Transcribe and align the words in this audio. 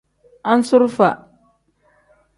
Anzurufa. 0.51 1.09